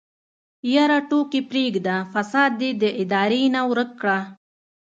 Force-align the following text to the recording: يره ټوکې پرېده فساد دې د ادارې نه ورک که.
يره 0.73 0.99
ټوکې 1.09 1.41
پرېده 1.49 1.95
فساد 2.13 2.51
دې 2.61 2.69
د 2.81 2.83
ادارې 3.01 3.41
نه 3.55 3.61
ورک 3.69 3.91
که. 4.01 4.17